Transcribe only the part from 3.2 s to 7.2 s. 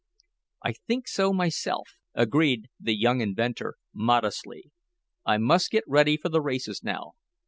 inventor modestly. "I must get ready for the races now."